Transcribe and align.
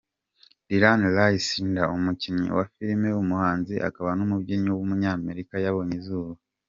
Dylan 0.67 1.01
Riley 1.15 1.41
Snyder, 1.47 1.91
umukinnyi 1.97 2.47
wa 2.57 2.65
filime, 2.73 3.07
umuhanzi 3.23 3.75
akaba 3.87 4.09
n’umubyinnyi 4.17 4.69
w’umunyamerika 4.71 5.53
yabonye 5.65 5.95
izuba. 6.01 6.31